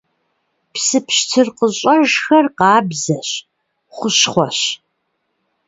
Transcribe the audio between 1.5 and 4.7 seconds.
къыщӀэжхэр къабзэщ, хущхъуэщ.